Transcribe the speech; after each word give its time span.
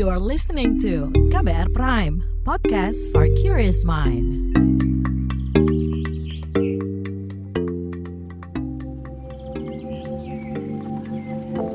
You're 0.00 0.16
listening 0.16 0.80
to 0.80 1.12
KBR 1.28 1.76
Prime, 1.76 2.24
podcast 2.48 2.96
for 3.12 3.28
curious 3.36 3.84
mind. 3.84 4.56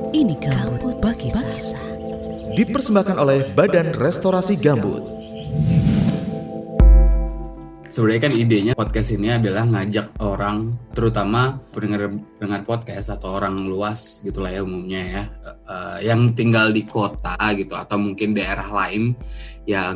Ini 0.09 0.41
kabut 0.41 0.97
Bakisa. 1.05 1.53
dipersembahkan 2.57 3.21
oleh 3.21 3.45
Badan 3.53 3.93
Restorasi 3.93 4.57
Gambut. 4.57 5.14
Sebenarnya 7.95 8.27
kan 8.27 8.35
idenya 8.35 8.73
podcast 8.75 9.15
ini 9.15 9.31
adalah 9.31 9.63
ngajak 9.63 10.19
orang 10.19 10.75
terutama 10.91 11.55
pendengar 11.71 12.11
pendengar 12.35 12.61
podcast 12.67 13.07
atau 13.07 13.39
orang 13.39 13.55
luas 13.71 14.19
gitulah 14.19 14.51
ya 14.51 14.67
umumnya 14.67 15.01
ya 15.07 15.23
eh, 15.47 15.97
yang 16.11 16.35
tinggal 16.35 16.75
di 16.75 16.83
kota 16.83 17.39
gitu 17.55 17.71
atau 17.71 17.95
mungkin 17.95 18.35
daerah 18.35 18.67
lain 18.67 19.15
yang 19.63 19.95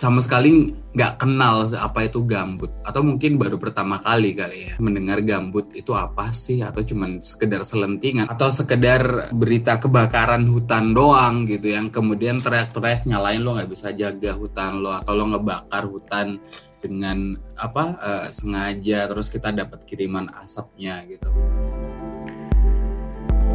sama 0.00 0.24
sekali 0.24 0.72
nggak 0.96 1.20
kenal 1.20 1.68
apa 1.76 2.08
itu 2.08 2.24
gambut 2.24 2.72
atau 2.88 3.04
mungkin 3.04 3.36
baru 3.36 3.60
pertama 3.60 4.00
kali 4.00 4.32
kali 4.32 4.72
ya 4.72 4.74
mendengar 4.80 5.20
gambut 5.20 5.68
itu 5.76 5.92
apa 5.92 6.32
sih 6.32 6.64
atau 6.64 6.80
cuman 6.80 7.20
sekedar 7.20 7.60
selentingan 7.68 8.24
atau 8.32 8.48
sekedar 8.48 9.28
berita 9.36 9.76
kebakaran 9.76 10.48
hutan 10.48 10.96
doang 10.96 11.44
gitu 11.44 11.76
yang 11.76 11.92
kemudian 11.92 12.40
teriak-teriak 12.40 13.04
nyalain 13.04 13.44
lo 13.44 13.60
nggak 13.60 13.68
bisa 13.68 13.92
jaga 13.92 14.32
hutan 14.40 14.80
lo 14.80 14.96
atau 14.96 15.12
lo 15.12 15.36
ngebakar 15.36 15.84
hutan 15.84 16.40
dengan 16.80 17.36
apa 17.60 17.84
eh, 18.00 18.26
sengaja 18.32 19.04
terus 19.04 19.28
kita 19.28 19.52
dapat 19.52 19.84
kiriman 19.84 20.32
asapnya 20.40 21.04
gitu. 21.04 21.28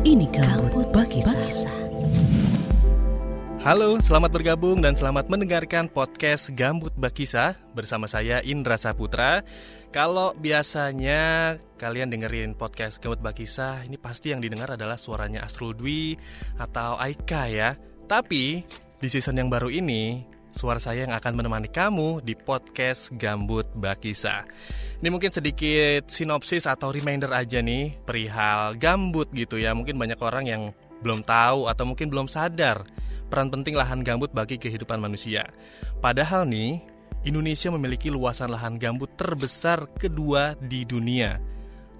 Ini 0.05 0.29
kabut 0.29 0.93
Bakisa. 0.93 1.41
Halo, 3.65 3.97
selamat 3.97 4.29
bergabung 4.29 4.77
dan 4.77 4.93
selamat 4.93 5.25
mendengarkan 5.25 5.89
podcast 5.89 6.53
Gambut 6.53 6.93
Bakisa 6.93 7.57
bersama 7.73 8.05
saya 8.05 8.37
Indra 8.45 8.77
Saputra. 8.77 9.41
Kalau 9.89 10.37
biasanya 10.37 11.57
kalian 11.73 12.13
dengerin 12.13 12.53
podcast 12.53 13.01
Gambut 13.01 13.25
Bakisa, 13.25 13.81
ini 13.81 13.97
pasti 13.97 14.29
yang 14.29 14.45
didengar 14.45 14.77
adalah 14.77 15.01
suaranya 15.01 15.49
Asrul 15.49 15.73
Dwi 15.73 16.13
atau 16.61 17.01
Aika 17.01 17.49
ya. 17.49 17.73
Tapi 18.05 18.61
di 19.01 19.07
season 19.09 19.41
yang 19.41 19.49
baru 19.49 19.73
ini, 19.73 20.21
suara 20.53 20.77
saya 20.77 21.09
yang 21.09 21.17
akan 21.17 21.33
menemani 21.33 21.73
kamu 21.73 22.21
di 22.21 22.37
podcast 22.37 23.17
Gambut 23.17 23.65
Bakisa. 23.73 24.45
Ini 25.01 25.09
mungkin 25.09 25.33
sedikit 25.33 26.05
sinopsis 26.13 26.69
atau 26.69 26.93
reminder 26.93 27.33
aja 27.33 27.65
nih 27.65 27.97
perihal 28.05 28.77
gambut 28.77 29.33
gitu 29.33 29.57
ya. 29.57 29.73
Mungkin 29.73 29.97
banyak 29.97 30.21
orang 30.21 30.45
yang 30.45 30.69
belum 31.01 31.25
tahu 31.25 31.65
atau 31.65 31.83
mungkin 31.89 32.13
belum 32.13 32.29
sadar 32.29 33.04
peran 33.27 33.49
penting 33.49 33.73
lahan 33.73 34.01
gambut 34.05 34.31
bagi 34.31 34.55
kehidupan 34.57 35.01
manusia. 35.01 35.49
Padahal 35.99 36.45
nih, 36.45 36.81
Indonesia 37.25 37.73
memiliki 37.73 38.13
luasan 38.13 38.53
lahan 38.53 38.77
gambut 38.77 39.09
terbesar 39.17 39.89
kedua 39.97 40.53
di 40.61 40.85
dunia. 40.85 41.41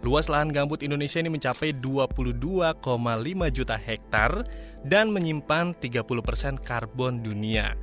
Luas 0.05 0.29
lahan 0.29 0.53
gambut 0.53 0.85
Indonesia 0.85 1.17
ini 1.17 1.33
mencapai 1.33 1.73
22,5 1.81 2.77
juta 3.49 3.73
hektar 3.73 4.45
dan 4.85 5.09
menyimpan 5.09 5.73
30% 5.73 6.61
karbon 6.61 7.25
dunia. 7.25 7.73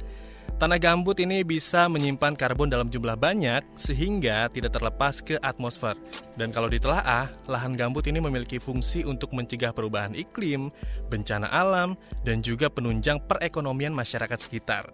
Tanah 0.62 0.78
gambut 0.78 1.18
ini 1.18 1.42
bisa 1.42 1.90
menyimpan 1.90 2.38
karbon 2.38 2.70
dalam 2.70 2.86
jumlah 2.86 3.18
banyak 3.18 3.66
sehingga 3.74 4.46
tidak 4.46 4.78
terlepas 4.78 5.18
ke 5.18 5.34
atmosfer. 5.42 5.98
Dan 6.38 6.54
kalau 6.54 6.70
ditelaah, 6.70 7.26
lahan 7.50 7.74
gambut 7.74 8.06
ini 8.06 8.22
memiliki 8.22 8.62
fungsi 8.62 9.02
untuk 9.02 9.34
mencegah 9.34 9.74
perubahan 9.74 10.14
iklim, 10.14 10.70
bencana 11.10 11.50
alam, 11.50 11.98
dan 12.22 12.46
juga 12.46 12.70
penunjang 12.70 13.18
perekonomian 13.26 13.90
masyarakat 13.90 14.38
sekitar. 14.38 14.86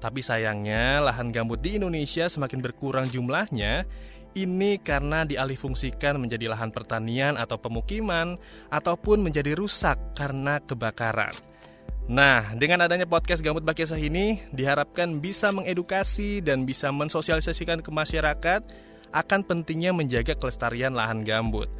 Tapi 0.00 0.24
sayangnya, 0.24 1.04
lahan 1.04 1.28
gambut 1.28 1.60
di 1.60 1.76
Indonesia 1.76 2.24
semakin 2.24 2.64
berkurang 2.64 3.12
jumlahnya. 3.12 3.84
Ini 4.32 4.80
karena 4.80 5.28
dialihfungsikan 5.28 6.16
menjadi 6.16 6.56
lahan 6.56 6.72
pertanian 6.72 7.36
atau 7.36 7.60
pemukiman, 7.60 8.40
ataupun 8.72 9.20
menjadi 9.20 9.52
rusak 9.60 10.00
karena 10.16 10.56
kebakaran. 10.64 11.51
Nah, 12.10 12.58
dengan 12.58 12.82
adanya 12.82 13.06
podcast 13.06 13.46
Gambut 13.46 13.62
Bakisah 13.62 13.98
ini 13.98 14.42
diharapkan 14.50 15.22
bisa 15.22 15.54
mengedukasi 15.54 16.42
dan 16.42 16.66
bisa 16.66 16.90
mensosialisasikan 16.90 17.78
ke 17.78 17.90
masyarakat 17.94 18.66
akan 19.14 19.40
pentingnya 19.46 19.94
menjaga 19.94 20.34
kelestarian 20.34 20.98
lahan 20.98 21.22
gambut. 21.22 21.70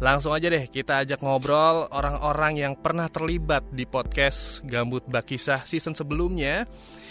Langsung 0.00 0.32
aja 0.32 0.48
deh 0.48 0.64
kita 0.66 1.04
ajak 1.04 1.20
ngobrol 1.20 1.84
orang-orang 1.92 2.56
yang 2.56 2.74
pernah 2.78 3.06
terlibat 3.12 3.66
di 3.70 3.84
podcast 3.84 4.64
Gambut 4.64 5.04
Bakisah 5.04 5.68
season 5.68 5.92
sebelumnya. 5.92 6.64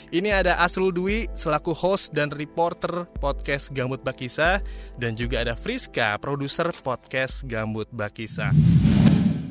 Ini 0.09 0.41
ada 0.41 0.57
Asrul 0.65 0.89
Dwi 0.89 1.29
selaku 1.37 1.69
host 1.69 2.17
dan 2.17 2.33
reporter 2.33 3.05
podcast 3.21 3.69
Gambut 3.69 4.01
Bakisah 4.01 4.57
dan 4.97 5.13
juga 5.13 5.45
ada 5.45 5.53
Friska, 5.53 6.17
produser 6.17 6.73
podcast 6.81 7.45
Gambut 7.45 7.85
Bakisah. 7.93 8.49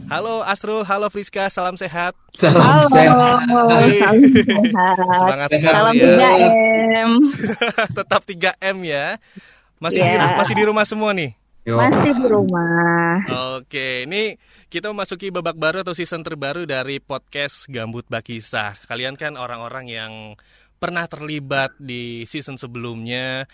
Halo 0.08 0.40
Asrul, 0.40 0.82
halo 0.82 1.12
Friska, 1.12 1.52
salam 1.52 1.76
sehat. 1.76 2.16
Salam 2.32 2.64
Halo, 2.64 2.88
sehat. 2.88 3.12
salam 3.12 3.68
sehat. 3.76 4.14
Semangat 5.14 5.48
sekali 5.52 5.68
Salam 5.68 5.94
ya. 5.94 6.08
3M. 6.08 7.10
Tetap 8.00 8.20
3M 8.24 8.76
ya. 8.82 9.06
Masih 9.76 10.00
di, 10.00 10.08
Iya. 10.10 10.34
masih 10.34 10.54
di 10.56 10.64
rumah 10.64 10.84
semua 10.88 11.12
nih. 11.12 11.36
Yo. 11.62 11.76
Masih 11.76 12.12
di 12.16 12.24
rumah. 12.24 13.20
Oke, 13.60 14.08
ini 14.08 14.40
kita 14.66 14.88
memasuki 14.88 15.28
babak 15.28 15.60
baru 15.60 15.84
atau 15.84 15.92
season 15.92 16.24
terbaru 16.24 16.64
dari 16.64 16.98
podcast 16.98 17.68
Gambut 17.68 18.08
Bakisah. 18.08 18.80
Kalian 18.88 19.12
kan 19.12 19.36
orang-orang 19.36 19.86
yang 19.86 20.12
pernah 20.80 21.04
terlibat 21.04 21.76
di 21.76 22.24
season 22.24 22.56
sebelumnya. 22.56 23.44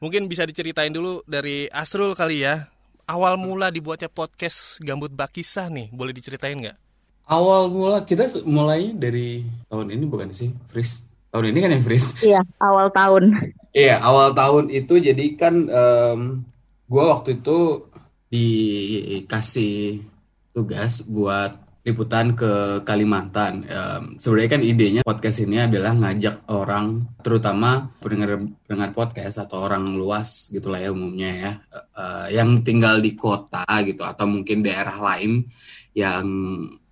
Mungkin 0.00 0.24
bisa 0.24 0.48
diceritain 0.48 0.94
dulu 0.94 1.20
dari 1.28 1.68
Asrul 1.68 2.16
kali 2.16 2.48
ya. 2.48 2.64
Awal 3.08 3.40
mula 3.40 3.72
dibuatnya 3.72 4.12
podcast 4.12 4.76
Gambut 4.84 5.08
Bakisah 5.08 5.72
nih, 5.72 5.88
boleh 5.88 6.12
diceritain 6.12 6.60
nggak? 6.60 6.76
Awal 7.24 7.72
mula 7.72 8.04
kita 8.04 8.28
mulai 8.44 8.92
dari 8.92 9.48
tahun 9.72 9.96
ini 9.96 10.04
bukan 10.04 10.28
sih, 10.36 10.52
Fris? 10.68 11.08
Tahun 11.32 11.48
ini 11.48 11.56
kan 11.64 11.72
ya, 11.72 11.80
Fris? 11.80 12.20
Iya, 12.20 12.44
awal 12.60 12.92
tahun. 12.92 13.32
Iya, 13.72 13.96
awal 14.04 14.36
tahun 14.36 14.68
itu 14.68 15.00
jadi 15.00 15.24
kan 15.40 15.54
em, 15.72 16.44
gua 16.84 17.16
waktu 17.16 17.40
itu 17.40 17.88
dikasih 18.28 20.04
tugas 20.52 21.00
buat 21.00 21.56
liputan 21.88 22.36
ke 22.36 22.84
Kalimantan. 22.84 23.64
Em, 23.64 24.02
sebenarnya 24.20 24.50
kan 24.52 24.62
idenya 24.62 25.02
podcast 25.02 25.40
ini 25.40 25.64
adalah 25.64 25.96
ngajak 25.96 26.44
orang, 26.52 27.00
terutama 27.24 27.88
pendengar 27.98 28.44
pendengar 28.68 28.90
podcast 28.92 29.40
atau 29.40 29.64
orang 29.64 29.96
luas 29.96 30.52
gitulah 30.52 30.78
ya 30.78 30.92
umumnya 30.92 31.30
ya, 31.32 31.52
eh, 31.72 32.26
yang 32.36 32.60
tinggal 32.60 33.00
di 33.00 33.16
kota 33.16 33.64
gitu 33.88 34.04
atau 34.04 34.28
mungkin 34.28 34.60
daerah 34.60 35.00
lain 35.00 35.48
yang 35.96 36.26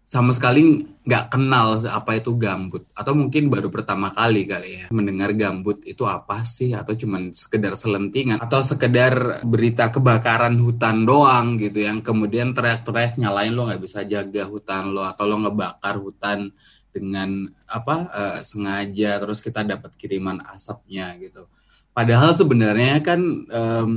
sama 0.06 0.31
sekali 0.31 0.87
nggak 1.03 1.34
kenal 1.34 1.83
apa 1.83 2.15
itu 2.15 2.39
gambut. 2.39 2.87
Atau 2.94 3.19
mungkin 3.19 3.50
baru 3.50 3.75
pertama 3.75 4.15
kali 4.15 4.47
kali 4.47 4.71
ya 4.78 4.84
mendengar 4.94 5.34
gambut 5.34 5.83
itu 5.83 6.06
apa 6.06 6.47
sih? 6.47 6.78
Atau 6.78 6.94
cuman 6.94 7.34
sekedar 7.34 7.75
selentingan? 7.75 8.39
Atau 8.39 8.62
sekedar 8.62 9.43
berita 9.43 9.91
kebakaran 9.91 10.55
hutan 10.62 11.03
doang 11.03 11.59
gitu 11.59 11.83
yang 11.83 12.06
kemudian 12.06 12.55
teriak-teriak 12.55 13.19
nyalain 13.19 13.50
lo 13.50 13.66
nggak 13.66 13.83
bisa 13.83 14.06
jaga 14.06 14.47
hutan 14.47 14.95
lo. 14.95 15.03
Atau 15.03 15.27
lo 15.27 15.43
ngebakar 15.43 15.99
hutan 15.99 16.55
dengan 16.95 17.50
apa 17.66 17.97
eh, 18.09 18.39
sengaja 18.47 19.19
terus 19.19 19.43
kita 19.43 19.66
dapat 19.66 19.91
kiriman 19.99 20.39
asapnya 20.55 21.19
gitu. 21.19 21.50
Padahal 21.91 22.37
sebenarnya 22.39 23.03
kan 23.03 23.21
em, 23.50 23.91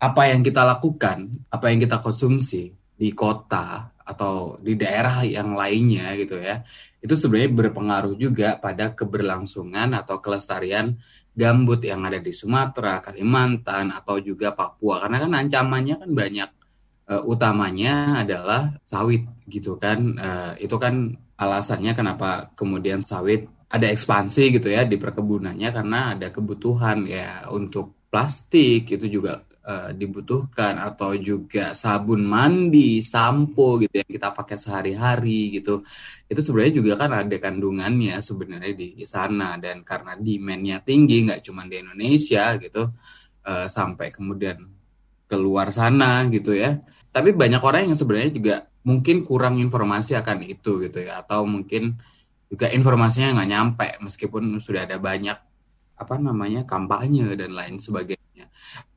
apa 0.00 0.22
yang 0.32 0.40
kita 0.40 0.62
lakukan 0.64 1.44
apa 1.52 1.66
yang 1.68 1.82
kita 1.82 2.00
konsumsi 2.00 2.70
di 2.96 3.10
kota 3.12 3.95
atau 4.06 4.56
di 4.62 4.78
daerah 4.78 5.26
yang 5.26 5.58
lainnya 5.58 6.14
gitu 6.14 6.38
ya. 6.38 6.62
Itu 7.02 7.18
sebenarnya 7.18 7.52
berpengaruh 7.52 8.14
juga 8.14 8.56
pada 8.56 8.94
keberlangsungan 8.94 9.92
atau 9.98 10.22
kelestarian 10.22 10.94
gambut 11.36 11.84
yang 11.84 12.06
ada 12.06 12.22
di 12.22 12.32
Sumatera, 12.32 13.02
Kalimantan 13.02 13.92
atau 13.92 14.22
juga 14.22 14.54
Papua. 14.54 15.04
Karena 15.04 15.18
kan 15.26 15.32
ancamannya 15.36 15.96
kan 16.00 16.10
banyak 16.14 16.50
Eh, 17.06 17.22
utamanya 17.22 18.18
adalah 18.26 18.74
sawit 18.82 19.22
gitu 19.46 19.78
kan. 19.78 20.18
Eh, 20.18 20.66
itu 20.66 20.74
kan 20.74 21.14
alasannya 21.38 21.94
kenapa 21.94 22.50
kemudian 22.58 22.98
sawit 22.98 23.46
ada 23.70 23.86
ekspansi 23.86 24.58
gitu 24.58 24.66
ya 24.66 24.82
di 24.82 24.98
perkebunannya 24.98 25.70
karena 25.70 26.18
ada 26.18 26.34
kebutuhan 26.34 27.06
ya 27.06 27.46
untuk 27.54 28.10
plastik 28.10 28.90
itu 28.90 29.06
juga 29.06 29.45
eh, 29.66 29.90
dibutuhkan 29.98 30.78
atau 30.78 31.18
juga 31.18 31.74
sabun 31.74 32.22
mandi, 32.22 33.02
sampo 33.02 33.82
gitu 33.82 33.94
yang 34.00 34.10
kita 34.16 34.28
pakai 34.30 34.56
sehari-hari 34.56 35.58
gitu. 35.58 35.82
Itu 36.30 36.40
sebenarnya 36.46 36.74
juga 36.80 36.92
kan 37.02 37.10
ada 37.12 37.36
kandungannya 37.36 38.16
sebenarnya 38.22 38.72
di 38.78 38.88
sana 39.02 39.58
dan 39.58 39.82
karena 39.82 40.14
demand-nya 40.18 40.78
tinggi 40.86 41.26
nggak 41.26 41.40
cuma 41.46 41.66
di 41.66 41.76
Indonesia 41.82 42.54
gitu 42.62 42.82
eh, 43.46 43.66
sampai 43.68 44.08
kemudian 44.14 44.58
keluar 45.30 45.68
sana 45.74 46.24
gitu 46.30 46.54
ya. 46.54 46.78
Tapi 47.10 47.32
banyak 47.34 47.62
orang 47.62 47.90
yang 47.90 47.98
sebenarnya 47.98 48.30
juga 48.32 48.56
mungkin 48.86 49.26
kurang 49.26 49.58
informasi 49.58 50.14
akan 50.14 50.46
itu 50.46 50.78
gitu 50.86 50.98
ya 51.02 51.26
atau 51.26 51.42
mungkin 51.42 51.98
juga 52.46 52.70
informasinya 52.70 53.42
nggak 53.42 53.50
nyampe 53.50 53.88
meskipun 54.06 54.62
sudah 54.62 54.86
ada 54.86 54.96
banyak 55.02 55.34
apa 55.96 56.14
namanya 56.20 56.62
kampanye 56.68 57.34
dan 57.34 57.52
lain 57.56 57.76
sebagainya. 57.82 58.25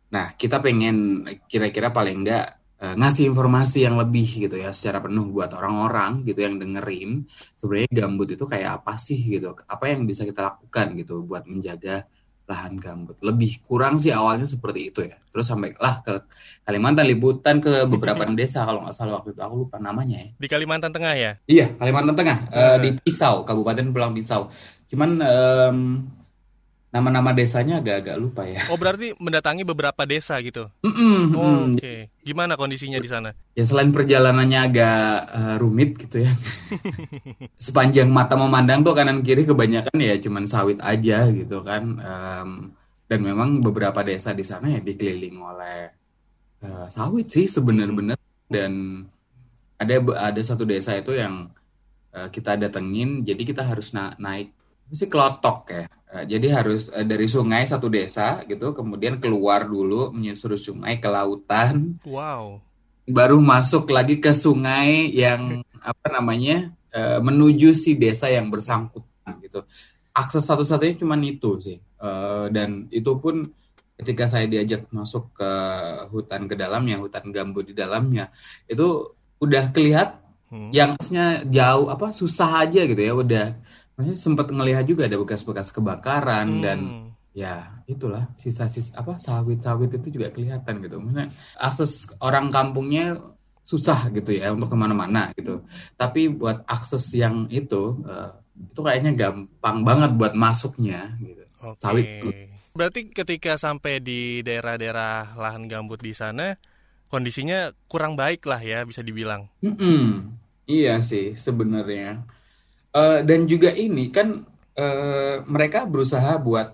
Nah 0.09 0.33
kita 0.33 0.57
pengen 0.59 1.21
kira-kira 1.45 1.93
paling 1.93 2.25
enggak 2.25 2.45
eh, 2.79 2.95
ngasih 2.97 3.29
informasi 3.29 3.85
yang 3.85 3.99
lebih 3.99 4.25
gitu 4.47 4.55
ya 4.55 4.73
secara 4.73 5.03
penuh 5.03 5.29
buat 5.29 5.51
orang-orang 5.53 6.23
gitu 6.23 6.39
yang 6.41 6.55
dengerin 6.57 7.27
sebenarnya 7.55 7.89
gambut 7.91 8.27
itu 8.33 8.45
kayak 8.47 8.81
apa 8.81 8.97
sih 8.97 9.19
gitu? 9.19 9.53
Apa 9.67 9.91
yang 9.91 10.07
bisa 10.09 10.25
kita 10.25 10.41
lakukan 10.41 10.97
gitu 10.97 11.21
buat 11.23 11.45
menjaga 11.45 12.07
lahan 12.49 12.81
gambut? 12.81 13.21
Lebih 13.21 13.61
kurang 13.61 14.01
sih 14.01 14.09
awalnya 14.09 14.49
seperti 14.49 14.89
itu 14.89 15.05
ya. 15.05 15.19
Terus 15.29 15.45
sampai 15.45 15.77
lah 15.77 16.01
ke 16.01 16.25
Kalimantan 16.65 17.05
liputan 17.05 17.61
ke 17.61 17.85
beberapa 17.85 18.25
desa 18.39 18.65
kalau 18.65 18.81
nggak 18.87 18.95
salah 18.97 19.21
waktu 19.21 19.37
itu. 19.37 19.41
Aku 19.45 19.55
lupa 19.67 19.77
namanya 19.77 20.17
ya. 20.25 20.29
Di 20.33 20.47
Kalimantan 20.49 20.89
Tengah 20.89 21.13
ya? 21.13 21.31
iya 21.45 21.69
Kalimantan 21.77 22.15
Tengah 22.17 22.37
eh, 22.49 22.57
Eh. 22.57 22.75
di 22.81 22.89
Pisau 22.97 23.45
Kabupaten 23.45 23.93
Pulau 23.93 24.09
Pisau. 24.09 24.49
Cuman 24.89 25.21
em, 25.21 25.77
nama-nama 26.89 27.29
desanya 27.31 27.77
agak-agak 27.77 28.17
lupa 28.17 28.43
ya 28.43 28.65
Oh 28.67 28.77
berarti 28.77 29.13
mendatangi 29.21 29.61
beberapa 29.61 30.01
desa 30.03 30.41
gitu. 30.41 30.73
Oh, 30.81 30.89
mm. 30.89 31.77
Oke. 31.77 32.09
Gimana 32.25 32.57
kondisinya 32.57 32.97
di 32.97 33.05
sana? 33.05 33.29
ya 33.53 33.61
selain 33.61 33.91
perjalanannya 33.91 34.59
agak 34.63 34.99
eh, 35.29 35.55
rumit 35.59 35.99
gitu 35.99 36.23
ya 36.23 36.31
sepanjang 37.59 38.07
mata 38.07 38.33
memandang 38.33 38.81
tuh 38.81 38.95
kanan 38.95 39.19
kiri 39.19 39.43
kebanyakan 39.43 39.97
ya 39.99 40.15
cuman 40.17 40.47
sawit 40.47 40.79
aja 40.79 41.27
gitu 41.29 41.59
kan 41.61 41.83
Em, 41.99 42.49
dan 43.09 43.19
memang 43.19 43.59
beberapa 43.59 43.99
desa 43.99 44.31
di 44.31 44.45
sana 44.45 44.69
ya 44.69 44.79
dikelilingi 44.79 45.41
oleh 45.41 45.79
eh, 46.63 46.87
sawit 46.87 47.27
sih 47.27 47.45
sebenarnya 47.45 48.15
dan 48.47 49.03
ada 49.75 49.95
ada 50.31 50.41
satu 50.41 50.63
desa 50.63 50.95
itu 50.95 51.11
yang 51.11 51.51
eh, 52.15 52.27
kita 52.31 52.55
datengin 52.55 53.21
jadi 53.21 53.41
kita 53.43 53.67
harus 53.67 53.91
na- 53.91 54.15
naik 54.15 54.55
sih 54.89 55.05
kelotok 55.05 55.59
ya 55.69 55.85
jadi 56.09 56.47
harus 56.57 56.89
eh, 56.89 57.05
dari 57.05 57.29
sungai 57.29 57.69
satu 57.69 57.85
desa 57.85 58.41
gitu 58.49 58.73
kemudian 58.73 59.21
keluar 59.21 59.69
dulu 59.69 60.09
menyusuri 60.09 60.57
sungai 60.57 60.97
ke 60.97 61.05
lautan 61.05 62.01
Wow. 62.01 62.59
baru 63.05 63.37
masuk 63.37 63.89
lagi 63.89 64.17
ke 64.17 64.33
sungai 64.33 65.13
yang 65.13 65.61
apa 65.79 66.07
namanya 66.09 66.73
eh, 66.89 67.21
menuju 67.21 67.77
si 67.77 67.93
desa 67.93 68.25
yang 68.25 68.49
bersangkutan 68.49 69.37
gitu. 69.45 69.61
Akses 70.09 70.41
satu-satunya 70.45 70.97
cuma 70.97 71.13
itu 71.21 71.61
sih. 71.61 71.77
Eh, 71.77 72.45
dan 72.49 72.89
itu 72.89 73.13
pun 73.21 73.45
ketika 73.93 74.25
saya 74.25 74.49
diajak 74.49 74.89
masuk 74.89 75.29
ke 75.37 75.51
hutan 76.09 76.49
ke 76.49 76.57
dalamnya, 76.57 76.97
hutan 76.97 77.29
gambut 77.29 77.69
di 77.69 77.77
dalamnya, 77.77 78.33
itu 78.65 79.13
udah 79.37 79.69
kelihatan 79.69 80.17
Hmm. 80.49 80.73
yang 80.73 80.97
jauh 81.45 81.93
apa 81.93 82.09
susah 82.09 82.65
aja 82.65 82.81
gitu 82.81 82.97
ya 82.97 83.13
udah 83.13 83.53
sempat 84.15 84.47
ngelihat 84.49 84.85
juga 84.87 85.05
ada 85.05 85.19
bekas-bekas 85.19 85.75
kebakaran 85.75 86.47
dan 86.63 86.79
Hmm. 86.79 87.07
ya 87.35 87.83
itulah 87.85 88.31
sisa-sisa 88.39 88.97
apa 88.97 89.21
sawit-sawit 89.21 89.93
itu 89.95 90.17
juga 90.17 90.33
kelihatan 90.33 90.81
gitu 90.81 90.97
maksudnya 90.97 91.29
akses 91.55 92.09
orang 92.19 92.49
kampungnya 92.49 93.21
susah 93.61 94.09
gitu 94.15 94.33
ya 94.33 94.49
untuk 94.49 94.73
ke 94.73 94.77
mana-mana 94.79 95.29
gitu 95.37 95.61
tapi 95.93 96.25
buat 96.31 96.65
akses 96.65 97.05
yang 97.13 97.45
itu 97.53 98.01
eh, 98.07 98.29
itu 98.73 98.79
kayaknya 98.81 99.11
gampang 99.13 99.85
banget 99.85 100.11
buat 100.17 100.33
masuknya 100.33 101.13
gitu 101.21 101.43
Oke. 101.59 101.79
Sawit. 101.79 102.07
Berarti 102.71 103.11
ketika 103.11 103.59
sampai 103.59 103.99
di 103.99 104.39
daerah-daerah 104.39 105.35
lahan 105.35 105.67
gambut 105.67 105.99
di 105.99 106.15
sana, 106.15 106.55
kondisinya 107.11 107.75
kurang 107.91 108.15
baik 108.15 108.47
lah 108.47 108.61
ya 108.63 108.87
bisa 108.87 109.03
dibilang. 109.03 109.51
Mm-mm. 109.59 110.31
Iya 110.63 111.03
sih 111.03 111.35
sebenarnya. 111.35 112.23
Eh, 112.89 113.19
dan 113.21 113.45
juga 113.45 113.69
ini 113.69 114.09
kan 114.09 114.41
eh, 114.73 115.45
mereka 115.45 115.85
berusaha 115.85 116.41
buat 116.41 116.73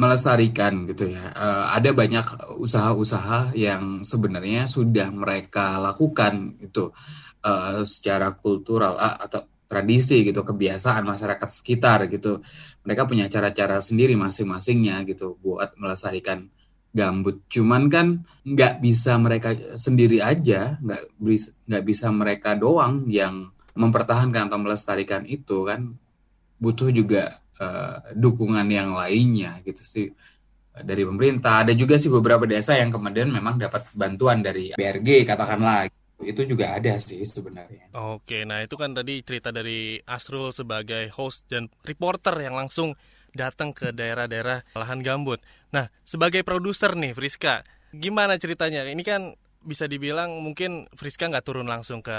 melestarikan 0.00 0.88
gitu 0.88 1.12
ya. 1.12 1.28
Eh, 1.36 1.64
ada 1.76 1.90
banyak 1.92 2.56
usaha-usaha 2.56 3.52
yang 3.52 4.00
sebenarnya 4.00 4.64
sudah 4.64 5.12
mereka 5.12 5.76
lakukan 5.76 6.56
itu 6.64 6.88
eh, 7.44 7.84
secara 7.84 8.32
kultural 8.32 8.96
ah, 8.96 9.20
atau 9.20 9.44
tradisi 9.70 10.24
gitu, 10.26 10.40
kebiasaan 10.42 11.04
masyarakat 11.04 11.48
sekitar 11.52 12.08
gitu. 12.08 12.40
Mereka 12.82 13.04
punya 13.06 13.28
cara-cara 13.28 13.78
sendiri 13.84 14.16
masing-masingnya 14.16 15.04
gitu 15.04 15.36
buat 15.44 15.76
melestarikan 15.76 16.48
gambut. 16.90 17.44
Cuman 17.52 17.86
kan 17.92 18.24
nggak 18.42 18.82
bisa 18.82 19.14
mereka 19.20 19.54
sendiri 19.78 20.18
aja, 20.24 20.80
nggak 20.82 21.02
nggak 21.68 21.84
bisa 21.86 22.06
mereka 22.10 22.56
doang 22.58 23.06
yang 23.06 23.54
mempertahankan 23.74 24.50
atau 24.50 24.58
melestarikan 24.58 25.26
itu 25.26 25.66
kan 25.66 25.94
butuh 26.60 26.92
juga 26.92 27.40
eh, 27.58 28.14
dukungan 28.14 28.66
yang 28.68 28.94
lainnya 28.94 29.58
gitu 29.64 29.82
sih 29.82 30.06
dari 30.70 31.02
pemerintah. 31.02 31.66
Ada 31.66 31.72
juga 31.74 31.98
sih 31.98 32.08
beberapa 32.12 32.46
desa 32.46 32.78
yang 32.78 32.94
kemudian 32.94 33.28
memang 33.30 33.58
dapat 33.58 33.84
bantuan 33.96 34.40
dari 34.40 34.72
BRG 34.76 35.26
katakanlah 35.26 35.90
itu 36.20 36.44
juga 36.44 36.76
ada 36.76 37.00
sih 37.00 37.24
sebenarnya. 37.24 37.92
Oke, 37.96 38.44
nah 38.44 38.60
itu 38.60 38.76
kan 38.76 38.92
tadi 38.92 39.24
cerita 39.24 39.48
dari 39.48 39.96
Asrul 40.04 40.52
sebagai 40.52 41.08
host 41.16 41.48
dan 41.48 41.72
reporter 41.80 42.36
yang 42.44 42.52
langsung 42.52 42.92
datang 43.32 43.72
ke 43.72 43.94
daerah-daerah 43.94 44.66
lahan 44.76 45.00
gambut. 45.00 45.40
Nah, 45.72 45.88
sebagai 46.04 46.44
produser 46.44 46.92
nih, 46.98 47.16
Friska, 47.16 47.64
gimana 47.94 48.36
ceritanya? 48.36 48.84
Ini 48.84 49.02
kan 49.06 49.32
bisa 49.60 49.84
dibilang 49.84 50.40
mungkin 50.40 50.88
Friska 50.96 51.28
nggak 51.28 51.44
turun 51.44 51.68
langsung 51.68 52.00
ke 52.00 52.18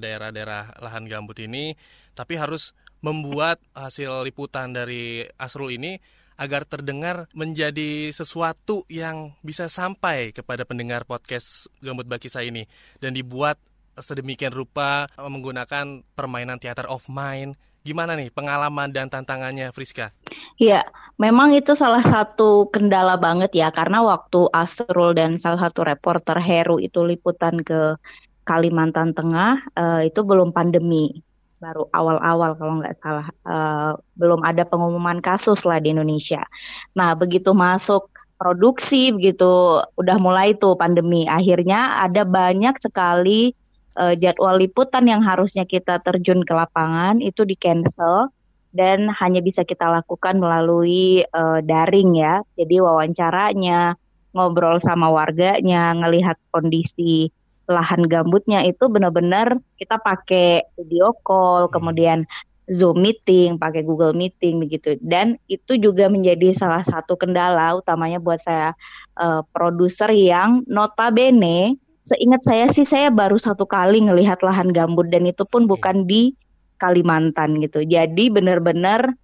daerah-daerah 0.00 0.80
lahan 0.80 1.04
gambut 1.06 1.36
ini, 1.40 1.76
tapi 2.16 2.40
harus 2.40 2.72
membuat 3.00 3.60
hasil 3.72 4.24
liputan 4.24 4.72
dari 4.76 5.24
Asrul 5.40 5.76
ini 5.76 6.00
agar 6.40 6.64
terdengar 6.64 7.28
menjadi 7.36 8.08
sesuatu 8.16 8.88
yang 8.88 9.36
bisa 9.44 9.68
sampai 9.68 10.32
kepada 10.32 10.64
pendengar 10.64 11.04
podcast 11.04 11.68
Gambut 11.84 12.08
Bakisa 12.08 12.40
ini 12.40 12.64
dan 12.96 13.12
dibuat 13.12 13.60
sedemikian 14.00 14.56
rupa 14.56 15.04
menggunakan 15.20 16.00
permainan 16.16 16.56
theater 16.56 16.88
of 16.88 17.04
mind. 17.12 17.60
Gimana 17.80 18.12
nih 18.12 18.28
pengalaman 18.28 18.92
dan 18.92 19.08
tantangannya 19.08 19.72
Friska? 19.72 20.12
Iya, 20.60 20.84
memang 21.16 21.56
itu 21.56 21.72
salah 21.72 22.04
satu 22.04 22.68
kendala 22.68 23.16
banget 23.16 23.56
ya, 23.56 23.72
karena 23.72 24.04
waktu 24.04 24.52
Asrul 24.52 25.16
dan 25.16 25.40
salah 25.40 25.68
satu 25.68 25.88
reporter 25.88 26.36
Heru 26.36 26.76
itu 26.76 27.00
liputan 27.00 27.64
ke 27.64 27.96
Kalimantan 28.44 29.16
Tengah, 29.16 29.64
eh, 29.72 30.12
itu 30.12 30.20
belum 30.20 30.52
pandemi, 30.52 31.24
baru 31.56 31.88
awal-awal 31.92 32.56
kalau 32.60 32.74
nggak 32.84 32.96
salah, 33.00 33.28
Eh, 33.50 33.92
belum 34.20 34.44
ada 34.44 34.62
pengumuman 34.68 35.18
kasus 35.24 35.64
lah 35.64 35.80
di 35.80 35.90
Indonesia. 35.96 36.44
Nah, 36.92 37.16
begitu 37.16 37.50
masuk 37.56 38.12
produksi, 38.36 39.10
begitu 39.12 39.80
udah 40.00 40.16
mulai 40.20 40.56
tuh 40.56 40.76
pandemi, 40.76 41.24
akhirnya 41.28 42.04
ada 42.04 42.22
banyak 42.28 42.76
sekali 42.80 43.52
eh, 43.98 44.14
jadwal 44.18 44.60
liputan 44.60 45.08
yang 45.08 45.24
harusnya 45.24 45.66
kita 45.66 45.98
terjun 46.04 46.46
ke 46.46 46.52
lapangan 46.54 47.18
itu 47.18 47.42
di 47.42 47.56
cancel 47.58 48.30
dan 48.70 49.10
hanya 49.10 49.42
bisa 49.42 49.66
kita 49.66 49.90
lakukan 49.90 50.38
melalui 50.38 51.26
eh, 51.26 51.58
daring 51.66 52.14
ya. 52.14 52.42
Jadi 52.54 52.78
wawancaranya, 52.78 53.98
ngobrol 54.34 54.78
sama 54.82 55.10
warganya, 55.10 55.94
ngelihat 55.98 56.38
kondisi 56.54 57.34
lahan 57.70 58.02
gambutnya 58.10 58.66
itu 58.66 58.90
benar-benar 58.90 59.54
kita 59.78 60.02
pakai 60.02 60.66
video 60.74 61.14
call, 61.22 61.70
kemudian 61.70 62.26
Zoom 62.70 63.02
meeting, 63.02 63.58
pakai 63.58 63.82
Google 63.82 64.14
Meeting 64.14 64.62
begitu. 64.62 64.94
Dan 65.02 65.34
itu 65.50 65.74
juga 65.74 66.06
menjadi 66.06 66.54
salah 66.54 66.86
satu 66.86 67.18
kendala 67.18 67.74
utamanya 67.74 68.22
buat 68.22 68.38
saya 68.42 68.78
eh, 69.18 69.42
produser 69.50 70.10
yang 70.14 70.62
notabene 70.70 71.74
seingat 72.10 72.42
saya 72.42 72.66
sih 72.74 72.82
saya 72.82 73.08
baru 73.14 73.38
satu 73.38 73.62
kali 73.70 74.02
ngelihat 74.02 74.42
lahan 74.42 74.74
gambut 74.74 75.06
dan 75.14 75.30
itu 75.30 75.46
pun 75.46 75.70
bukan 75.70 76.02
di 76.10 76.34
Kalimantan 76.80 77.60
gitu. 77.62 77.84
Jadi 77.84 78.32
benar-benar 78.32 79.14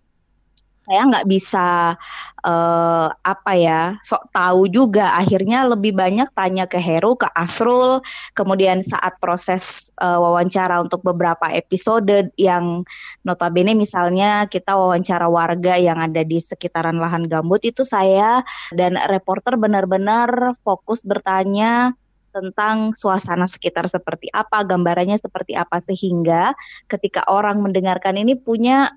saya 0.86 1.02
nggak 1.02 1.26
bisa 1.26 1.98
eh, 2.46 3.08
apa 3.10 3.52
ya 3.58 3.98
sok 4.06 4.30
tahu 4.30 4.70
juga. 4.70 5.18
Akhirnya 5.18 5.66
lebih 5.66 5.98
banyak 5.98 6.30
tanya 6.30 6.70
ke 6.70 6.78
Heru, 6.78 7.18
ke 7.18 7.26
Asrul. 7.34 7.98
Kemudian 8.38 8.86
saat 8.86 9.18
proses 9.18 9.90
eh, 9.98 10.18
wawancara 10.20 10.78
untuk 10.78 11.02
beberapa 11.02 11.50
episode 11.50 12.30
yang 12.38 12.86
notabene 13.26 13.74
misalnya 13.74 14.46
kita 14.46 14.78
wawancara 14.78 15.26
warga 15.26 15.74
yang 15.74 15.98
ada 15.98 16.22
di 16.22 16.38
sekitaran 16.38 17.02
lahan 17.02 17.26
gambut 17.26 17.66
itu 17.66 17.82
saya 17.82 18.46
dan 18.70 18.94
reporter 19.10 19.58
benar-benar 19.58 20.54
fokus 20.62 21.02
bertanya 21.02 21.98
tentang 22.36 22.92
suasana 23.00 23.48
sekitar 23.48 23.88
seperti 23.88 24.28
apa, 24.36 24.60
gambarannya 24.60 25.16
seperti 25.16 25.56
apa 25.56 25.80
sehingga 25.88 26.52
ketika 26.84 27.24
orang 27.32 27.64
mendengarkan 27.64 28.20
ini 28.20 28.36
punya 28.36 28.92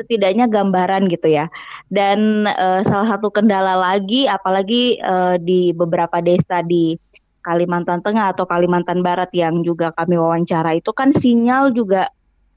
setidaknya 0.00 0.48
gambaran 0.48 1.12
gitu 1.12 1.28
ya. 1.28 1.52
Dan 1.92 2.48
eh, 2.48 2.80
salah 2.88 3.12
satu 3.12 3.28
kendala 3.28 3.76
lagi, 3.76 4.24
apalagi 4.24 4.96
eh, 4.96 5.36
di 5.44 5.76
beberapa 5.76 6.24
desa 6.24 6.64
di 6.64 6.96
Kalimantan 7.44 8.00
Tengah 8.00 8.32
atau 8.32 8.48
Kalimantan 8.48 9.04
Barat 9.04 9.28
yang 9.36 9.60
juga 9.60 9.92
kami 9.92 10.16
wawancara 10.16 10.72
itu 10.80 10.88
kan 10.96 11.12
sinyal 11.12 11.76
juga 11.76 12.08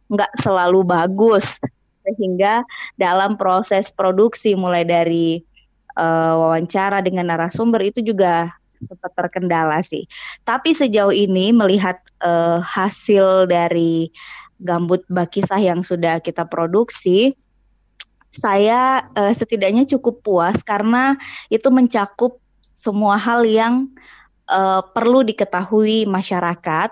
nggak 0.07 0.39
selalu 0.39 0.87
bagus. 0.87 1.43
sehingga 2.07 2.63
dalam 2.95 3.35
proses 3.35 3.91
produksi 3.91 4.55
mulai 4.55 4.87
dari 4.87 5.43
uh, 5.99 6.33
wawancara 6.39 7.03
dengan 7.03 7.27
narasumber 7.27 7.83
itu 7.83 7.99
juga 7.99 8.55
sempat 8.81 9.11
terkendala 9.17 9.81
sih. 9.81 10.05
Tapi 10.45 10.77
sejauh 10.77 11.13
ini 11.13 11.49
melihat 11.49 11.97
uh, 12.21 12.61
hasil 12.61 13.49
dari 13.49 14.13
gambut 14.57 15.05
bakisah 15.09 15.61
yang 15.61 15.85
sudah 15.85 16.17
kita 16.21 16.45
produksi, 16.45 17.37
saya 18.33 19.05
uh, 19.13 19.33
setidaknya 19.33 19.85
cukup 19.85 20.21
puas 20.21 20.57
karena 20.61 21.17
itu 21.49 21.69
mencakup 21.73 22.37
semua 22.77 23.17
hal 23.17 23.41
yang 23.45 23.89
uh, 24.47 24.81
perlu 24.93 25.21
diketahui 25.25 26.05
masyarakat, 26.05 26.89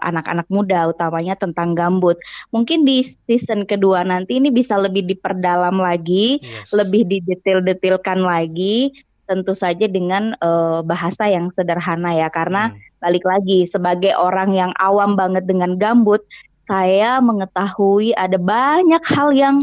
anak-anak 0.00 0.46
uh, 0.48 0.52
muda 0.52 0.90
utamanya 0.90 1.34
tentang 1.38 1.72
gambut. 1.72 2.18
Mungkin 2.52 2.84
di 2.84 3.06
season 3.26 3.64
kedua 3.64 4.04
nanti 4.04 4.38
ini 4.38 4.50
bisa 4.52 4.76
lebih 4.76 5.06
diperdalam 5.06 5.78
lagi, 5.80 6.38
yes. 6.42 6.74
lebih 6.74 7.08
didetail-detailkan 7.08 8.20
lagi 8.20 8.92
tentu 9.30 9.54
saja 9.54 9.86
dengan 9.86 10.34
uh, 10.42 10.82
bahasa 10.82 11.30
yang 11.30 11.54
sederhana 11.54 12.18
ya 12.18 12.26
karena 12.34 12.74
hmm. 12.74 12.98
balik 12.98 13.22
lagi 13.22 13.70
sebagai 13.70 14.10
orang 14.18 14.50
yang 14.50 14.74
awam 14.82 15.14
banget 15.14 15.46
dengan 15.46 15.78
gambut 15.78 16.18
saya 16.66 17.22
mengetahui 17.22 18.10
ada 18.18 18.34
banyak 18.34 18.98
hal 19.06 19.30
yang 19.30 19.62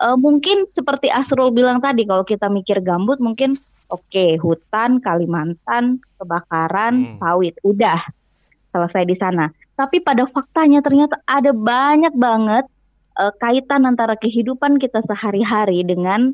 uh, 0.00 0.16
mungkin 0.24 0.64
seperti 0.72 1.12
Asrul 1.12 1.52
bilang 1.52 1.84
tadi 1.84 2.08
kalau 2.08 2.24
kita 2.24 2.48
mikir 2.48 2.80
gambut 2.80 3.20
mungkin 3.20 3.60
oke 3.92 4.00
okay, 4.08 4.40
hutan 4.40 5.04
Kalimantan 5.04 6.00
kebakaran 6.16 7.04
hmm. 7.04 7.16
sawit 7.20 7.60
udah 7.60 8.00
selesai 8.72 9.04
di 9.04 9.20
sana 9.20 9.52
tapi 9.76 10.00
pada 10.00 10.24
faktanya 10.32 10.80
ternyata 10.80 11.20
ada 11.28 11.52
banyak 11.52 12.16
banget 12.16 12.64
uh, 13.20 13.32
kaitan 13.36 13.84
antara 13.84 14.16
kehidupan 14.16 14.80
kita 14.80 15.04
sehari-hari 15.04 15.84
dengan 15.84 16.32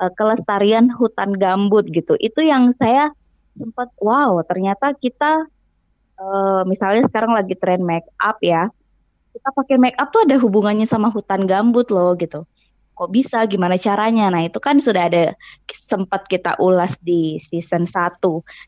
uh, 0.00 0.12
kelestarian 0.14 0.88
hutan 0.94 1.34
gambut 1.36 1.88
gitu. 1.90 2.16
Itu 2.16 2.40
yang 2.40 2.72
saya 2.78 3.12
sempat 3.56 3.92
wow, 4.00 4.40
ternyata 4.46 4.96
kita 4.96 5.48
uh, 6.16 6.62
misalnya 6.64 7.04
sekarang 7.08 7.36
lagi 7.36 7.58
tren 7.58 7.84
make 7.84 8.08
up 8.20 8.40
ya. 8.40 8.68
Kita 9.32 9.48
pakai 9.52 9.76
make 9.80 9.96
up 9.96 10.12
tuh 10.12 10.28
ada 10.28 10.36
hubungannya 10.36 10.84
sama 10.84 11.08
hutan 11.08 11.48
gambut 11.48 11.88
loh 11.88 12.12
gitu. 12.20 12.44
Kok 12.92 13.08
bisa? 13.08 13.40
Gimana 13.48 13.80
caranya? 13.80 14.28
Nah, 14.28 14.44
itu 14.44 14.60
kan 14.60 14.76
sudah 14.76 15.08
ada 15.08 15.32
sempat 15.88 16.28
kita 16.28 16.60
ulas 16.60 17.00
di 17.00 17.40
season 17.40 17.88
1. 17.88 18.20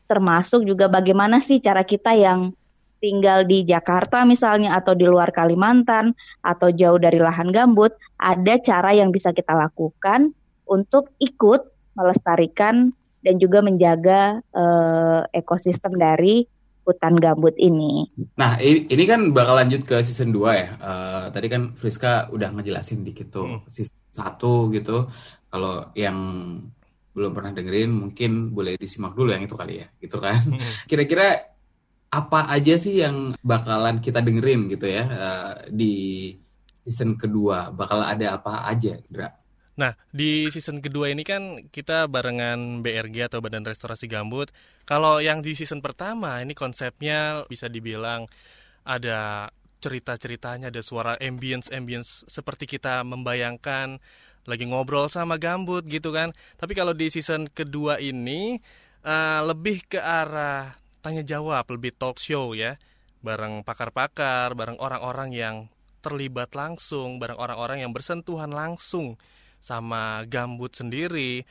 Termasuk 0.09 0.65
juga 0.65 0.89
bagaimana 0.89 1.37
sih 1.37 1.61
cara 1.61 1.85
kita 1.85 2.17
yang 2.17 2.49
tinggal 2.97 3.45
di 3.45 3.61
Jakarta 3.61 4.25
misalnya 4.25 4.73
atau 4.73 4.97
di 4.97 5.05
luar 5.05 5.29
Kalimantan 5.29 6.17
atau 6.41 6.73
jauh 6.73 6.97
dari 6.97 7.21
lahan 7.21 7.53
gambut, 7.53 7.93
ada 8.17 8.57
cara 8.57 8.97
yang 8.97 9.13
bisa 9.13 9.29
kita 9.29 9.53
lakukan 9.53 10.33
untuk 10.67 11.13
ikut 11.21 11.61
melestarikan 11.95 12.91
dan 13.25 13.41
juga 13.41 13.65
menjaga 13.65 14.43
uh, 14.53 15.25
ekosistem 15.33 15.97
dari 15.97 16.45
hutan 16.85 17.17
gambut 17.17 17.57
ini. 17.57 18.05
Nah, 18.37 18.61
ini, 18.61 18.85
ini 18.85 19.03
kan 19.09 19.33
bakal 19.33 19.57
lanjut 19.57 19.81
ke 19.81 19.97
season 20.05 20.29
2 20.29 20.53
ya. 20.53 20.69
Uh, 20.77 21.25
tadi 21.33 21.49
kan 21.49 21.73
Friska 21.73 22.29
udah 22.29 22.53
ngejelasin 22.53 23.01
dikit 23.01 23.33
tuh 23.33 23.65
hmm. 23.65 23.73
season 23.73 23.97
1 24.13 24.77
gitu. 24.77 25.09
Kalau 25.49 25.89
yang 25.97 26.17
belum 27.17 27.31
pernah 27.33 27.51
dengerin 27.55 27.89
mungkin 27.89 28.53
boleh 28.53 28.77
disimak 28.77 29.17
dulu 29.17 29.33
yang 29.33 29.49
itu 29.49 29.57
kali 29.57 29.81
ya, 29.81 29.87
gitu 29.97 30.21
kan. 30.21 30.37
Hmm. 30.37 30.61
Kira-kira 30.89 31.57
apa 32.13 32.47
aja 32.53 32.77
sih 32.77 33.01
yang 33.01 33.33
bakalan 33.41 33.97
kita 33.99 34.21
dengerin 34.21 34.69
gitu 34.69 34.85
ya 34.85 35.03
uh, 35.09 35.53
di 35.73 36.37
season 36.85 37.17
kedua? 37.17 37.73
Bakal 37.73 38.13
ada 38.13 38.37
apa 38.37 38.69
aja, 38.69 39.01
Dra? 39.09 39.33
Nah, 39.75 39.91
di 40.07 40.47
season 40.47 40.79
kedua 40.79 41.11
ini 41.11 41.27
kan 41.27 41.67
kita 41.67 42.07
barengan 42.07 42.79
BRG 42.79 43.27
atau 43.27 43.43
Badan 43.43 43.67
Restorasi 43.67 44.07
Gambut. 44.07 44.47
Kalau 44.87 45.19
yang 45.19 45.43
di 45.43 45.51
season 45.51 45.83
pertama 45.83 46.39
ini 46.39 46.55
konsepnya 46.55 47.43
bisa 47.51 47.67
dibilang 47.67 48.23
ada 48.87 49.51
cerita-ceritanya, 49.83 50.71
ada 50.71 50.79
suara 50.79 51.19
ambience-ambience 51.19 52.23
seperti 52.31 52.71
kita 52.71 53.03
membayangkan 53.03 53.99
lagi 54.47 54.63
ngobrol 54.63 55.11
sama 55.11 55.35
gambut 55.35 55.83
gitu 55.91 56.15
kan. 56.15 56.31
Tapi 56.55 56.71
kalau 56.71 56.95
di 56.95 57.11
season 57.11 57.51
kedua 57.51 57.99
ini 57.99 58.55
uh, 59.03 59.43
lebih 59.43 59.83
ke 59.91 59.99
arah 59.99 60.71
tanya 61.03 61.21
jawab, 61.27 61.67
lebih 61.67 61.91
talk 61.99 62.15
show 62.15 62.55
ya. 62.55 62.79
Bareng 63.19 63.59
pakar-pakar, 63.67 64.55
bareng 64.55 64.79
orang-orang 64.79 65.35
yang 65.35 65.55
terlibat 65.99 66.55
langsung, 66.55 67.19
bareng 67.19 67.35
orang-orang 67.35 67.83
yang 67.83 67.91
bersentuhan 67.91 68.53
langsung 68.55 69.19
sama 69.65 70.21
gambut 70.29 70.77
sendiri. 70.77 71.41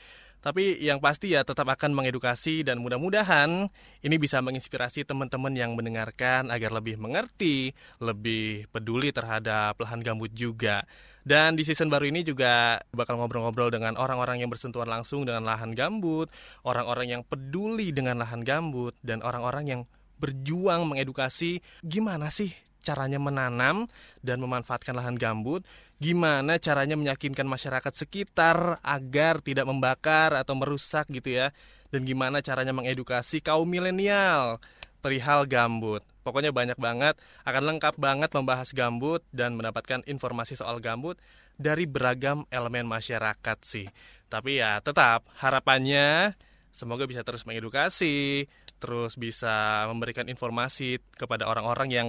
Tapi 0.44 0.76
yang 0.76 1.00
pasti 1.00 1.32
ya 1.32 1.40
tetap 1.40 1.64
akan 1.72 1.96
mengedukasi 1.96 2.68
dan 2.68 2.76
mudah-mudahan 2.84 3.64
ini 4.04 4.16
bisa 4.20 4.44
menginspirasi 4.44 5.08
teman-teman 5.08 5.56
yang 5.56 5.72
mendengarkan 5.72 6.52
agar 6.52 6.68
lebih 6.68 7.00
mengerti, 7.00 7.72
lebih 7.96 8.68
peduli 8.68 9.08
terhadap 9.08 9.80
lahan 9.80 10.04
gambut 10.04 10.28
juga. 10.36 10.84
Dan 11.24 11.56
di 11.56 11.64
season 11.64 11.88
baru 11.88 12.12
ini 12.12 12.20
juga 12.20 12.76
bakal 12.92 13.16
ngobrol-ngobrol 13.16 13.72
dengan 13.72 13.96
orang-orang 13.96 14.44
yang 14.44 14.52
bersentuhan 14.52 14.84
langsung 14.84 15.24
dengan 15.24 15.48
lahan 15.48 15.72
gambut, 15.72 16.28
orang-orang 16.68 17.16
yang 17.16 17.22
peduli 17.24 17.88
dengan 17.96 18.20
lahan 18.20 18.44
gambut, 18.44 18.92
dan 19.00 19.24
orang-orang 19.24 19.64
yang 19.64 19.80
berjuang 20.20 20.84
mengedukasi 20.84 21.64
gimana 21.80 22.28
sih 22.28 22.52
caranya 22.84 23.16
menanam 23.16 23.88
dan 24.20 24.36
memanfaatkan 24.44 24.92
lahan 24.92 25.16
gambut 25.16 25.64
gimana 26.02 26.58
caranya 26.58 26.98
meyakinkan 26.98 27.46
masyarakat 27.46 27.92
sekitar 27.94 28.82
agar 28.82 29.40
tidak 29.40 29.66
membakar 29.68 30.34
atau 30.34 30.58
merusak 30.58 31.06
gitu 31.10 31.38
ya 31.38 31.54
dan 31.94 32.02
gimana 32.02 32.42
caranya 32.42 32.74
mengedukasi 32.74 33.38
kaum 33.38 33.66
milenial 33.70 34.58
perihal 35.04 35.44
gambut. 35.44 36.00
Pokoknya 36.24 36.48
banyak 36.48 36.80
banget, 36.80 37.20
akan 37.44 37.76
lengkap 37.76 38.00
banget 38.00 38.32
membahas 38.32 38.72
gambut 38.72 39.20
dan 39.28 39.52
mendapatkan 39.52 40.00
informasi 40.08 40.56
soal 40.56 40.80
gambut 40.80 41.20
dari 41.60 41.84
beragam 41.84 42.48
elemen 42.48 42.88
masyarakat 42.88 43.58
sih. 43.60 43.84
Tapi 44.32 44.64
ya 44.64 44.80
tetap 44.80 45.28
harapannya 45.36 46.32
semoga 46.72 47.04
bisa 47.04 47.20
terus 47.20 47.44
mengedukasi, 47.44 48.48
terus 48.80 49.20
bisa 49.20 49.84
memberikan 49.92 50.24
informasi 50.26 50.98
kepada 51.12 51.44
orang-orang 51.46 51.88
yang 51.92 52.08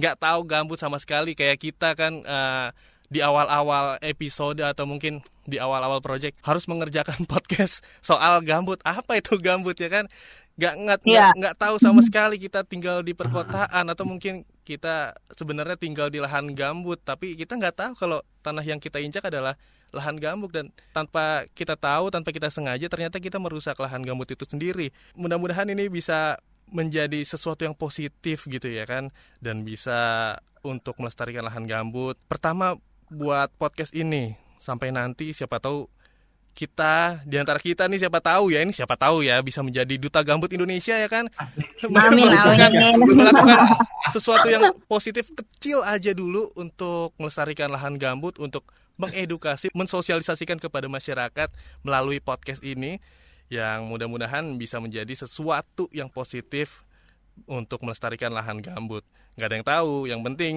nggak 0.00 0.16
tahu 0.16 0.48
gambut 0.48 0.80
sama 0.80 0.96
sekali 0.96 1.36
kayak 1.36 1.60
kita 1.60 1.92
kan 1.92 2.24
uh, 2.24 2.72
di 3.10 3.18
awal-awal 3.18 3.98
episode 4.06 4.62
atau 4.62 4.86
mungkin 4.86 5.18
di 5.42 5.58
awal-awal 5.58 5.98
project 5.98 6.38
harus 6.46 6.70
mengerjakan 6.70 7.26
podcast 7.30 7.82
soal 8.00 8.38
gambut. 8.46 8.78
Apa 8.86 9.18
itu 9.18 9.34
gambut 9.42 9.74
ya 9.74 9.90
kan? 9.90 10.06
Nggak 10.54 10.74
nggak 10.78 10.98
yeah. 11.10 11.34
nggak 11.34 11.58
tahu 11.58 11.76
sama 11.82 12.00
sekali 12.06 12.38
kita 12.38 12.62
tinggal 12.62 13.02
di 13.02 13.10
perkotaan 13.12 13.90
atau 13.90 14.06
mungkin 14.06 14.46
kita 14.62 15.18
sebenarnya 15.34 15.74
tinggal 15.74 16.06
di 16.06 16.22
lahan 16.22 16.54
gambut. 16.54 17.02
Tapi 17.02 17.34
kita 17.34 17.58
nggak 17.58 17.74
tahu 17.74 17.92
kalau 17.98 18.18
tanah 18.46 18.62
yang 18.62 18.78
kita 18.78 19.02
injak 19.02 19.26
adalah 19.26 19.58
lahan 19.90 20.14
gambut. 20.14 20.54
Dan 20.54 20.70
tanpa 20.94 21.50
kita 21.58 21.74
tahu 21.74 22.14
tanpa 22.14 22.30
kita 22.30 22.46
sengaja 22.46 22.86
ternyata 22.86 23.18
kita 23.18 23.42
merusak 23.42 23.74
lahan 23.82 24.06
gambut 24.06 24.30
itu 24.30 24.46
sendiri. 24.46 24.94
Mudah-mudahan 25.18 25.66
ini 25.66 25.90
bisa 25.90 26.38
menjadi 26.70 27.26
sesuatu 27.26 27.66
yang 27.66 27.74
positif 27.74 28.46
gitu 28.46 28.70
ya 28.70 28.86
kan? 28.86 29.10
Dan 29.42 29.66
bisa 29.66 30.38
untuk 30.62 30.94
melestarikan 31.02 31.42
lahan 31.42 31.66
gambut. 31.66 32.14
Pertama 32.28 32.78
buat 33.10 33.50
podcast 33.58 33.90
ini. 33.92 34.38
Sampai 34.56 34.94
nanti 34.94 35.34
siapa 35.34 35.58
tahu 35.58 35.90
kita 36.50 37.22
di 37.24 37.38
antara 37.38 37.62
kita 37.62 37.86
nih 37.86 38.06
siapa 38.06 38.18
tahu 38.18 38.50
ya 38.50 38.60
ini 38.66 38.74
siapa 38.74 38.98
tahu 38.98 39.22
ya 39.22 39.38
bisa 39.38 39.62
menjadi 39.62 39.94
duta 39.96 40.20
gambut 40.26 40.50
Indonesia 40.50 40.98
ya 40.98 41.06
kan? 41.06 41.30
Amin, 41.38 42.26
melakukan, 42.26 42.70
amin. 42.74 42.94
melakukan 43.22 43.58
sesuatu 44.10 44.50
yang 44.50 44.74
positif 44.90 45.30
kecil 45.30 45.86
aja 45.86 46.10
dulu 46.10 46.50
untuk 46.58 47.14
melestarikan 47.16 47.70
lahan 47.70 47.96
gambut 47.96 48.36
untuk 48.42 48.66
mengedukasi 48.98 49.72
mensosialisasikan 49.72 50.60
kepada 50.60 50.90
masyarakat 50.90 51.48
melalui 51.86 52.20
podcast 52.20 52.60
ini 52.60 53.00
yang 53.48 53.88
mudah-mudahan 53.88 54.44
bisa 54.60 54.78
menjadi 54.82 55.10
sesuatu 55.16 55.88
yang 55.94 56.12
positif 56.12 56.84
untuk 57.48 57.80
melestarikan 57.86 58.34
lahan 58.34 58.60
gambut 58.60 59.06
nggak 59.40 59.48
ada 59.48 59.56
yang 59.56 59.68
tahu. 59.68 59.94
Yang 60.04 60.20
penting 60.28 60.54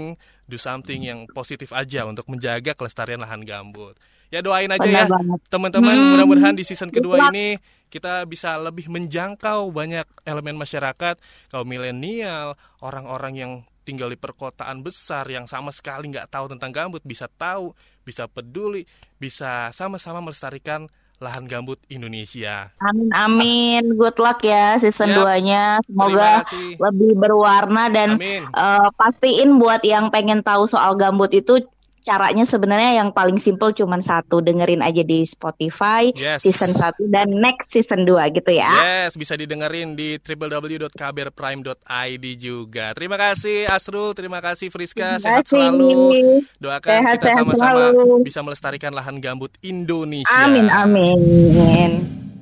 do 0.51 0.59
something 0.59 0.99
yang 0.99 1.23
positif 1.31 1.71
aja 1.71 2.03
untuk 2.03 2.27
menjaga 2.27 2.75
kelestarian 2.75 3.23
lahan 3.23 3.47
gambut. 3.47 3.95
Ya 4.27 4.43
doain 4.43 4.67
aja 4.67 4.81
Benar 4.81 5.07
ya 5.07 5.37
teman-teman. 5.47 5.93
Hmm. 5.93 6.09
mudah-mudahan 6.17 6.57
di 6.57 6.65
season 6.65 6.89
kedua 6.91 7.31
ini 7.31 7.55
kita 7.93 8.25
bisa 8.25 8.57
lebih 8.57 8.89
menjangkau 8.89 9.69
banyak 9.69 10.09
elemen 10.25 10.57
masyarakat 10.57 11.21
kaum 11.53 11.69
milenial 11.69 12.57
orang-orang 12.81 13.33
yang 13.37 13.51
tinggal 13.85 14.09
di 14.09 14.17
perkotaan 14.17 14.81
besar 14.81 15.29
yang 15.29 15.45
sama 15.45 15.69
sekali 15.69 16.09
nggak 16.09 16.33
tahu 16.33 16.49
tentang 16.49 16.73
gambut 16.73 17.05
bisa 17.05 17.29
tahu 17.29 17.77
bisa 18.01 18.25
peduli 18.25 18.89
bisa 19.21 19.69
sama-sama 19.69 20.23
melestarikan 20.25 20.89
lahan 21.23 21.47
gambut 21.47 21.79
Indonesia. 21.87 22.67
Amin 22.83 23.09
amin. 23.15 23.83
Good 23.95 24.19
luck 24.19 24.43
ya 24.43 24.75
season 24.77 25.15
yep. 25.15 25.23
2-nya. 25.23 25.63
Semoga 25.87 26.43
lebih 26.91 27.15
berwarna 27.15 27.87
dan 27.87 28.19
uh, 28.51 28.91
pastiin 28.99 29.57
buat 29.57 29.79
yang 29.87 30.11
pengen 30.11 30.43
tahu 30.43 30.67
soal 30.67 30.99
gambut 30.99 31.31
itu 31.31 31.63
caranya 32.03 32.43
sebenarnya 32.43 33.00
yang 33.00 33.10
paling 33.10 33.39
simple 33.39 33.72
cuman 33.72 34.00
satu 34.00 34.39
dengerin 34.39 34.79
aja 34.79 35.01
di 35.01 35.24
Spotify 35.24 36.12
Yes. 36.13 36.43
season 36.43 36.75
1 36.75 37.07
dan 37.07 37.31
next 37.31 37.72
season 37.72 38.03
2 38.03 38.27
gitu 38.36 38.51
ya. 38.51 38.67
Yes, 39.07 39.15
bisa 39.15 39.33
didengerin 39.33 39.95
di 39.95 40.19
www.kbrprime.id 40.19 42.25
juga. 42.36 42.91
Terima 42.91 43.15
kasih 43.15 43.63
Asrul, 43.65 44.12
terima 44.12 44.38
kasih 44.38 44.67
Friska, 44.67 45.15
Terima 45.15 45.24
sehat 45.24 45.48
kasih. 45.48 45.55
selalu. 45.55 45.91
Doakan 46.60 46.91
Sehat, 46.91 47.15
kita 47.17 47.27
sama-sama 47.39 47.83
bisa 48.19 48.39
melestarikan 48.43 48.91
lahan 48.91 49.15
gambut 49.17 49.50
Indonesia. 49.63 50.36
Amin 50.36 50.67
amin. 50.67 52.32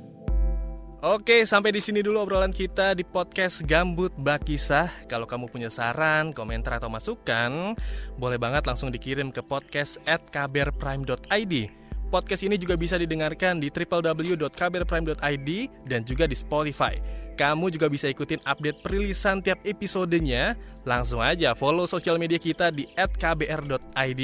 Oke, 1.02 1.50
sampai 1.50 1.74
di 1.74 1.82
sini 1.82 2.06
dulu 2.06 2.22
obrolan 2.22 2.54
kita 2.54 2.94
di 2.94 3.02
podcast 3.02 3.66
Gambut 3.66 4.14
Bakisah. 4.22 4.86
Kalau 5.10 5.26
kamu 5.26 5.50
punya 5.50 5.74
saran, 5.74 6.30
komentar 6.30 6.78
atau 6.78 6.94
masukan, 6.94 7.74
boleh 8.22 8.38
banget 8.38 8.70
langsung 8.70 8.94
dikirim 8.94 9.34
ke 9.34 9.42
podcast 9.42 9.98
at 10.06 10.22
kbrprime.id. 10.30 11.74
Podcast 12.14 12.46
ini 12.46 12.54
juga 12.54 12.78
bisa 12.78 13.02
didengarkan 13.02 13.58
di 13.58 13.74
www.kbrprime.id 13.74 15.50
dan 15.90 16.06
juga 16.06 16.30
di 16.30 16.38
Spotify. 16.38 17.02
Kamu 17.34 17.74
juga 17.74 17.90
bisa 17.90 18.06
ikutin 18.06 18.38
update 18.46 18.86
perilisan 18.86 19.42
tiap 19.42 19.58
episodenya. 19.66 20.54
Langsung 20.86 21.26
aja 21.26 21.58
follow 21.58 21.90
sosial 21.90 22.22
media 22.22 22.38
kita 22.38 22.70
di 22.70 22.86
@kbr.id. 22.94 24.22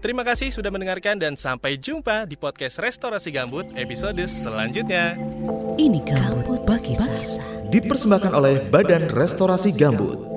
Terima 0.00 0.24
kasih 0.24 0.48
sudah 0.48 0.72
mendengarkan 0.72 1.20
dan 1.20 1.36
sampai 1.36 1.76
jumpa 1.76 2.24
di 2.24 2.40
podcast 2.40 2.80
Restorasi 2.80 3.28
Gambut 3.28 3.68
episode 3.76 4.24
selanjutnya. 4.24 5.20
Ini 5.74 6.06
Gambut 6.06 6.62
Bakisah. 6.62 7.42
Dipersembahkan 7.66 8.30
oleh 8.30 8.62
Badan 8.70 9.10
Restorasi 9.10 9.74
Gambut. 9.74 10.33